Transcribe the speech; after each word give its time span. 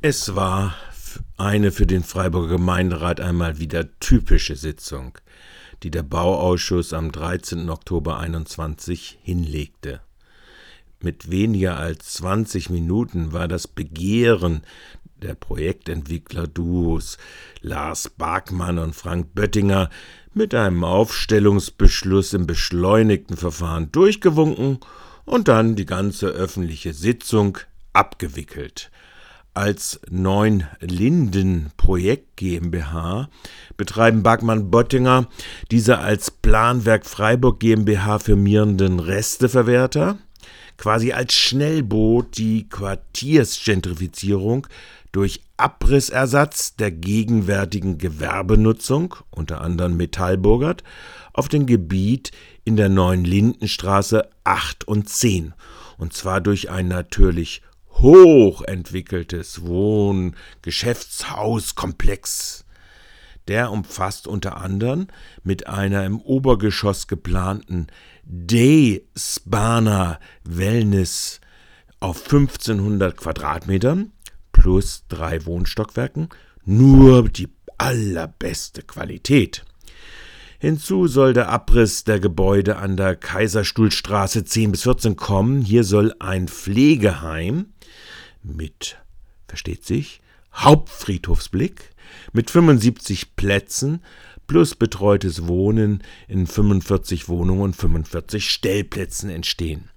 Es 0.00 0.36
war 0.36 0.76
eine 1.36 1.72
für 1.72 1.84
den 1.84 2.04
Freiburger 2.04 2.50
Gemeinderat 2.50 3.20
einmal 3.20 3.58
wieder 3.58 3.98
typische 3.98 4.54
Sitzung, 4.54 5.18
die 5.82 5.90
der 5.90 6.04
Bauausschuss 6.04 6.92
am 6.92 7.10
13. 7.10 7.68
Oktober 7.68 8.16
21 8.20 9.18
hinlegte. 9.22 10.00
Mit 11.00 11.32
weniger 11.32 11.78
als 11.78 12.12
20 12.12 12.70
Minuten 12.70 13.32
war 13.32 13.48
das 13.48 13.66
Begehren 13.66 14.62
der 15.20 15.34
Projektentwickler-Duos 15.34 17.18
Lars 17.60 18.08
Barkmann 18.08 18.78
und 18.78 18.94
Frank 18.94 19.34
Böttinger 19.34 19.90
mit 20.32 20.54
einem 20.54 20.84
Aufstellungsbeschluss 20.84 22.34
im 22.34 22.46
beschleunigten 22.46 23.36
Verfahren 23.36 23.90
durchgewunken 23.90 24.78
und 25.24 25.48
dann 25.48 25.74
die 25.74 25.86
ganze 25.86 26.28
öffentliche 26.28 26.94
Sitzung 26.94 27.58
abgewickelt. 27.92 28.92
Als 29.58 30.00
Neun 30.08 30.68
Linden 30.78 31.72
Projekt 31.76 32.36
GmbH 32.36 33.28
betreiben 33.76 34.22
Bagmann 34.22 34.70
Bottinger 34.70 35.26
diese 35.72 35.98
als 35.98 36.30
Planwerk 36.30 37.04
Freiburg 37.04 37.58
GmbH 37.58 38.20
firmierenden 38.20 39.00
Resteverwerter, 39.00 40.18
quasi 40.76 41.10
als 41.10 41.34
Schnellboot 41.34 42.38
die 42.38 42.68
Quartiersgentrifizierung 42.68 44.68
durch 45.10 45.42
Abrissersatz 45.56 46.76
der 46.76 46.92
gegenwärtigen 46.92 47.98
Gewerbenutzung, 47.98 49.16
unter 49.30 49.60
anderem 49.60 49.96
Metallburgert, 49.96 50.84
auf 51.32 51.48
dem 51.48 51.66
Gebiet 51.66 52.30
in 52.62 52.76
der 52.76 52.90
neuen 52.90 53.24
Lindenstraße 53.24 54.30
8 54.44 54.86
und 54.86 55.08
10, 55.08 55.52
und 55.96 56.12
zwar 56.12 56.40
durch 56.40 56.70
ein 56.70 56.86
natürlich 56.86 57.62
hochentwickeltes 58.00 59.64
Wohn-, 59.64 60.34
Geschäftshauskomplex. 60.62 62.64
Der 63.48 63.72
umfasst 63.72 64.26
unter 64.26 64.58
anderem 64.58 65.08
mit 65.42 65.66
einer 65.66 66.04
im 66.04 66.20
Obergeschoss 66.20 67.06
geplanten 67.06 67.86
Day-Spana 68.24 70.20
Wellness 70.44 71.40
auf 71.98 72.24
1500 72.24 73.16
Quadratmetern 73.16 74.12
plus 74.52 75.04
drei 75.08 75.44
Wohnstockwerken 75.46 76.28
nur 76.64 77.28
die 77.28 77.48
allerbeste 77.78 78.82
Qualität. 78.82 79.64
Hinzu 80.60 81.06
soll 81.06 81.34
der 81.34 81.50
Abriss 81.50 82.02
der 82.02 82.18
Gebäude 82.18 82.76
an 82.76 82.96
der 82.96 83.14
Kaiserstuhlstraße 83.14 84.44
10 84.44 84.72
bis 84.72 84.82
14 84.82 85.14
kommen. 85.14 85.62
Hier 85.62 85.84
soll 85.84 86.12
ein 86.18 86.48
Pflegeheim 86.48 87.66
mit, 88.42 88.98
versteht 89.46 89.84
sich, 89.84 90.20
Hauptfriedhofsblick 90.52 91.90
mit 92.32 92.50
75 92.50 93.36
Plätzen 93.36 94.02
plus 94.48 94.74
betreutes 94.74 95.46
Wohnen 95.46 96.02
in 96.26 96.48
45 96.48 97.28
Wohnungen 97.28 97.60
und 97.60 97.76
45 97.76 98.50
Stellplätzen 98.50 99.30
entstehen. 99.30 99.90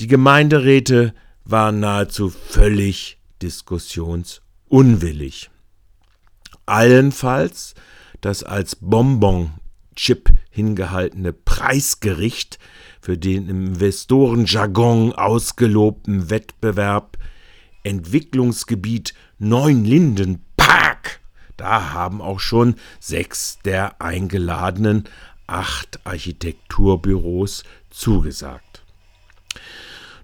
Die 0.00 0.08
Gemeinderäte 0.08 1.14
waren 1.44 1.80
nahezu 1.80 2.28
völlig 2.28 3.16
diskussionsunwillig. 3.40 5.48
Allenfalls 6.66 7.74
das 8.20 8.42
als 8.42 8.76
Bonbon-Chip 9.94 10.30
hingehaltene 10.50 11.32
Preisgericht 11.32 12.58
für 13.00 13.16
den 13.16 13.48
im 13.48 13.66
Investorenjargon 13.66 15.12
ausgelobten 15.12 16.30
Wettbewerb 16.30 17.16
Entwicklungsgebiet 17.82 19.14
Neunlinden 19.38 20.44
Park. 20.56 21.20
Da 21.56 21.92
haben 21.92 22.20
auch 22.20 22.40
schon 22.40 22.76
sechs 22.98 23.58
der 23.64 24.00
eingeladenen 24.00 25.04
acht 25.46 26.00
Architekturbüros 26.04 27.64
zugesagt. 27.90 28.82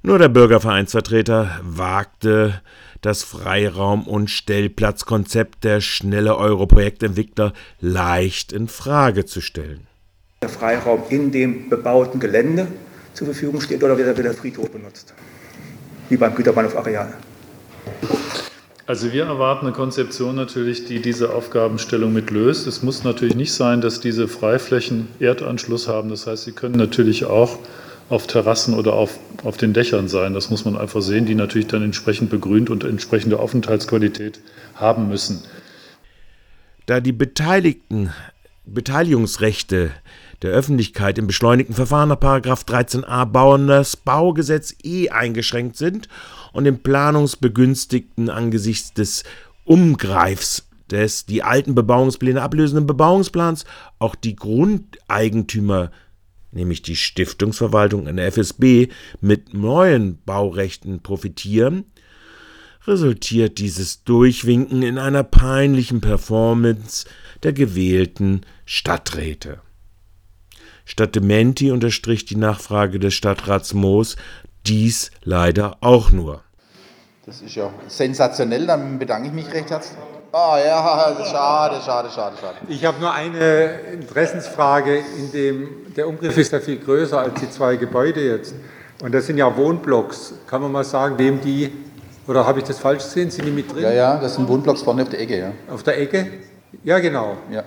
Nur 0.03 0.19
der 0.19 0.29
Bürgervereinsvertreter 0.29 1.61
wagte 1.63 2.63
das 3.01 3.23
Freiraum- 3.23 4.07
und 4.07 4.31
Stellplatzkonzept 4.31 5.65
der 5.65 5.81
schnelle 5.81 6.37
Euro-Projektentwickler 6.37 7.53
leicht 7.81 8.53
in 8.53 8.69
Frage 8.69 9.25
zu 9.25 9.41
stellen. 9.41 9.87
Der 10.43 10.49
Freiraum 10.49 11.03
in 11.11 11.31
dem 11.33 11.69
bebauten 11.69 12.21
Gelände 12.21 12.67
zur 13.15 13.27
Verfügung 13.27 13.61
steht 13.61 13.83
oder 13.83 13.97
wird 13.99 14.09
er 14.09 14.19
wieder 14.19 14.35
Friedhof 14.35 14.71
benutzt? 14.71 15.15
Wie 16.09 16.17
beim 16.17 16.35
Güterbahnhof 16.35 16.77
Areal. 16.77 17.15
Also 18.87 19.13
wir 19.13 19.25
erwarten 19.27 19.67
eine 19.67 19.75
Konzeption 19.75 20.35
natürlich, 20.35 20.85
die 20.85 21.01
diese 21.01 21.33
Aufgabenstellung 21.33 22.13
mit 22.13 22.31
löst. 22.31 22.67
Es 22.67 22.83
muss 22.83 23.05
natürlich 23.05 23.37
nicht 23.37 23.53
sein, 23.53 23.81
dass 23.81 24.01
diese 24.01 24.27
Freiflächen 24.27 25.07
Erdanschluss 25.21 25.87
haben. 25.87 26.09
Das 26.09 26.27
heißt, 26.27 26.43
sie 26.43 26.53
können 26.53 26.75
natürlich 26.75 27.25
auch 27.25 27.61
auf 28.11 28.27
Terrassen 28.27 28.75
oder 28.75 28.93
auf, 28.93 29.19
auf 29.45 29.57
den 29.57 29.73
Dächern 29.73 30.09
sein. 30.09 30.35
Das 30.35 30.51
muss 30.51 30.65
man 30.65 30.77
einfach 30.77 31.01
sehen, 31.01 31.27
die 31.27 31.35
natürlich 31.35 31.69
dann 31.69 31.83
entsprechend 31.83 32.29
begrünt 32.29 32.69
und 32.69 32.85
entsprechende 32.85 33.39
Aufenthaltsqualität 33.39 34.41
haben 34.75 35.09
müssen. 35.09 35.43
Da 36.87 37.01
die 37.01 37.13
Beteiligten 37.13 38.13
Beteiligungsrechte 38.67 39.91
der 40.43 40.51
Öffentlichkeit 40.51 41.19
im 41.19 41.27
beschleunigten 41.27 41.75
Verfahren 41.75 42.09
nach 42.09 42.19
13a 42.19 43.25
Bauerndes 43.27 43.97
Baugesetz 43.97 44.75
eh 44.83 45.09
eingeschränkt 45.11 45.77
sind 45.77 46.09
und 46.53 46.65
dem 46.65 46.81
Planungsbegünstigten 46.81 48.29
angesichts 48.29 48.93
des 48.93 49.25
Umgreifs 49.65 50.67
des 50.91 51.27
die 51.27 51.43
alten 51.43 51.75
Bebauungspläne 51.75 52.43
ablösenden 52.43 52.87
Bebauungsplans 52.87 53.65
auch 53.99 54.15
die 54.15 54.35
Grundeigentümer, 54.35 55.91
nämlich 56.53 56.83
die 56.83 56.97
Stiftungsverwaltung 56.97 58.07
in 58.07 58.17
der 58.17 58.27
FSB, 58.27 58.89
mit 59.21 59.55
neuen 59.55 60.23
Baurechten 60.25 61.01
profitieren, 61.01 61.85
resultiert 62.87 63.59
dieses 63.59 64.05
Durchwinken 64.05 64.83
in 64.83 64.99
einer 64.99 65.23
peinlichen 65.23 66.01
Performance 66.01 67.07
der 67.43 67.53
gewählten 67.53 68.43
Stadträte. 68.65 69.61
Statt 70.85 71.15
Dementi 71.15 71.71
unterstrich 71.71 72.25
die 72.25 72.37
Nachfrage 72.37 72.99
des 72.99 73.15
Stadtrats 73.15 73.75
Moos 73.75 74.17
dies 74.67 75.11
leider 75.23 75.79
auch 75.81 76.11
nur. 76.11 76.43
Das 77.27 77.43
ist 77.43 77.55
ja 77.55 77.73
sensationell, 77.87 78.67
dann 78.67 78.99
bedanke 78.99 79.29
ich 79.29 79.35
mich 79.35 79.53
recht 79.53 79.71
herzlich. 79.71 79.99
Ah 80.33 80.55
oh, 80.55 80.59
ja, 80.59 81.25
schade, 81.25 81.81
schade, 81.85 82.09
schade, 82.11 82.37
schade. 82.41 82.57
Ich 82.69 82.85
habe 82.85 83.01
nur 83.01 83.13
eine 83.13 83.81
Interessensfrage, 83.93 84.99
in 85.19 85.33
dem 85.33 85.69
der 85.97 86.07
Umgriff 86.07 86.37
ist 86.39 86.53
ja 86.53 86.61
viel 86.61 86.79
größer 86.79 87.19
als 87.19 87.41
die 87.41 87.51
zwei 87.51 87.77
Gebäude 87.77 88.21
jetzt. 88.21 88.55
Und 89.03 89.13
das 89.13 89.27
sind 89.27 89.39
ja 89.39 89.57
Wohnblocks. 89.57 90.35
Kann 90.47 90.63
man 90.63 90.71
mal 90.71 90.85
sagen, 90.85 91.19
wem 91.19 91.41
die, 91.41 91.73
oder 92.29 92.47
habe 92.47 92.61
ich 92.61 92.65
das 92.65 92.79
falsch 92.79 93.03
gesehen? 93.03 93.31
Sind 93.31 93.47
die 93.47 93.51
mit 93.51 93.73
drin? 93.73 93.83
Ja, 93.83 93.93
ja, 93.93 94.19
das 94.19 94.37
sind 94.37 94.47
Wohnblocks 94.47 94.83
vorne 94.83 95.03
auf 95.03 95.09
der 95.09 95.21
Ecke, 95.21 95.39
ja. 95.39 95.53
Auf 95.69 95.83
der 95.83 95.99
Ecke? 95.99 96.27
Ja, 96.85 97.01
genau. 97.01 97.37
Ja. 97.51 97.65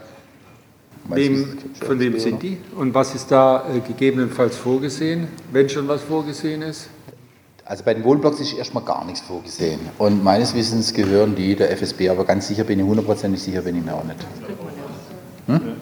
Wem, 1.09 1.57
von 1.85 1.99
wem 1.99 2.17
sind 2.17 2.41
die? 2.41 2.59
Und 2.77 2.93
was 2.93 3.13
ist 3.13 3.29
da 3.29 3.65
äh, 3.75 3.79
gegebenenfalls 3.81 4.55
vorgesehen, 4.55 5.27
wenn 5.51 5.67
schon 5.67 5.85
was 5.89 6.01
vorgesehen 6.01 6.61
ist? 6.61 6.87
Also 7.65 7.83
bei 7.85 7.93
den 7.93 8.03
Wohnblocks 8.03 8.41
ist 8.41 8.53
erstmal 8.53 8.83
gar 8.83 9.05
nichts 9.05 9.21
vorgesehen. 9.21 9.79
Und 9.97 10.23
meines 10.23 10.53
Wissens 10.53 10.93
gehören 10.93 11.35
die 11.35 11.55
der 11.55 11.71
FSB, 11.71 12.09
aber 12.09 12.25
ganz 12.25 12.47
sicher 12.47 12.65
bin 12.65 12.79
ich, 12.79 12.85
hundertprozentig 12.85 13.41
sicher 13.41 13.61
bin 13.61 13.77
ich 13.77 13.85
mir 13.85 13.93
auch 13.93 14.03
nicht. 14.03 14.19
Hm? 15.47 15.75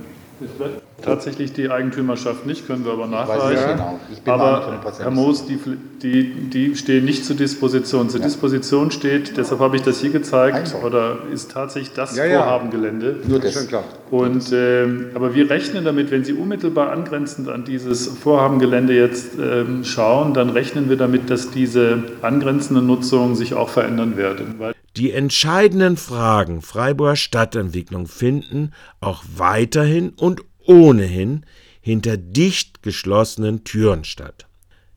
Tatsächlich 1.01 1.53
die 1.53 1.69
Eigentümerschaft 1.69 2.45
nicht, 2.45 2.67
können 2.67 2.85
wir 2.85 2.93
aber 2.93 3.07
nachweisen. 3.07 3.79
Genau. 4.23 4.33
aber 4.33 4.81
Herr 4.99 5.09
Moos, 5.09 5.45
die, 5.45 5.57
die, 6.01 6.49
die 6.49 6.75
stehen 6.75 7.05
nicht 7.05 7.25
zur 7.25 7.35
Disposition. 7.35 8.09
Zur 8.09 8.19
ja. 8.19 8.25
Disposition 8.27 8.91
steht, 8.91 9.35
deshalb 9.35 9.61
habe 9.61 9.77
ich 9.77 9.81
das 9.81 9.99
hier 9.99 10.11
gezeigt, 10.11 10.57
Einfach. 10.57 10.83
oder 10.83 11.17
ist 11.33 11.51
tatsächlich 11.51 11.93
das 11.93 12.15
ja, 12.15 12.25
Vorhabengelände. 12.25 13.17
Nur 13.27 13.39
das. 13.39 13.53
Schon 13.53 13.67
klar. 13.67 13.83
Und, 14.11 14.51
äh, 14.51 14.85
aber 15.15 15.33
wir 15.33 15.49
rechnen 15.49 15.85
damit, 15.85 16.11
wenn 16.11 16.23
Sie 16.23 16.33
unmittelbar 16.33 16.91
angrenzend 16.91 17.49
an 17.49 17.65
dieses 17.65 18.07
Vorhabengelände 18.07 18.93
jetzt 18.93 19.39
äh, 19.39 19.65
schauen, 19.83 20.33
dann 20.33 20.49
rechnen 20.51 20.89
wir 20.89 20.97
damit, 20.97 21.29
dass 21.29 21.49
diese 21.49 22.03
angrenzende 22.21 22.81
Nutzung 22.81 23.35
sich 23.35 23.55
auch 23.55 23.69
verändern 23.69 24.17
werden. 24.17 24.55
Die 24.97 25.11
entscheidenden 25.11 25.95
Fragen 25.95 26.61
Freiburger 26.61 27.15
Stadtentwicklung 27.15 28.07
finden 28.07 28.73
auch 28.99 29.23
weiterhin 29.35 30.09
und 30.09 30.41
ohnehin 30.65 31.45
hinter 31.79 32.17
dicht 32.17 32.83
geschlossenen 32.83 33.63
Türen 33.63 34.03
statt. 34.03 34.47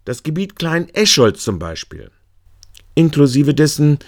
Das 0.05 0.23
Gebiet 0.23 0.57
Klein-Escholz 0.57 1.43
zum 1.43 1.59
Beispiel, 1.59 2.11
inklusive 2.95 3.55
dessen 3.55 3.99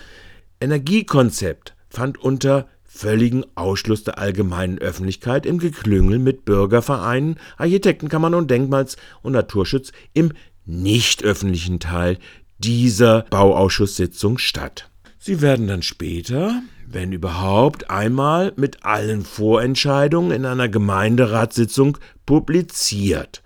Energiekonzept, 0.60 1.74
fand 1.88 2.18
unter 2.18 2.68
völligen 2.84 3.44
Ausschluss 3.54 4.04
der 4.04 4.18
allgemeinen 4.18 4.78
Öffentlichkeit 4.78 5.46
im 5.46 5.58
Geklüngel 5.58 6.18
mit 6.18 6.44
Bürgervereinen, 6.44 7.38
Architektenkammern 7.58 8.34
und 8.34 8.50
Denkmals- 8.50 8.96
und 9.22 9.32
Naturschutz 9.32 9.92
im 10.14 10.32
nicht 10.64 11.22
öffentlichen 11.22 11.78
Teil 11.78 12.18
dieser 12.58 13.22
Bauausschusssitzung 13.30 14.38
statt. 14.38 14.90
Sie 15.26 15.40
werden 15.40 15.66
dann 15.66 15.82
später, 15.82 16.62
wenn 16.86 17.10
überhaupt, 17.10 17.90
einmal 17.90 18.52
mit 18.54 18.84
allen 18.84 19.24
Vorentscheidungen 19.24 20.30
in 20.30 20.46
einer 20.46 20.68
Gemeinderatssitzung 20.68 21.98
publiziert. 22.26 23.42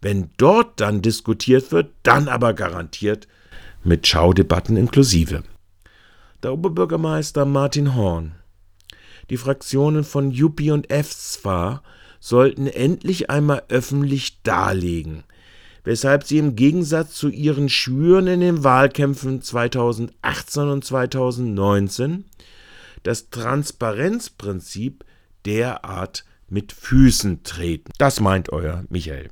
Wenn 0.00 0.30
dort 0.38 0.80
dann 0.80 1.00
diskutiert 1.00 1.70
wird, 1.70 1.92
dann 2.02 2.26
aber 2.26 2.52
garantiert 2.52 3.28
mit 3.84 4.08
Schaudebatten 4.08 4.76
inklusive. 4.76 5.44
Der 6.42 6.52
Oberbürgermeister 6.52 7.44
Martin 7.44 7.94
Horn. 7.94 8.34
Die 9.30 9.36
Fraktionen 9.36 10.02
von 10.02 10.32
Juppie 10.32 10.72
und 10.72 10.90
F 10.90 11.16
zwar 11.16 11.84
sollten 12.18 12.66
endlich 12.66 13.30
einmal 13.30 13.62
öffentlich 13.68 14.42
darlegen, 14.42 15.22
weshalb 15.88 16.24
sie 16.24 16.36
im 16.36 16.54
Gegensatz 16.54 17.14
zu 17.14 17.30
ihren 17.30 17.70
Schwüren 17.70 18.26
in 18.26 18.40
den 18.40 18.62
Wahlkämpfen 18.62 19.40
2018 19.40 20.68
und 20.68 20.84
2019 20.84 22.26
das 23.04 23.30
Transparenzprinzip 23.30 25.06
derart 25.46 26.26
mit 26.46 26.72
Füßen 26.72 27.42
treten. 27.42 27.90
Das 27.96 28.20
meint 28.20 28.52
euer 28.52 28.84
Michael. 28.90 29.24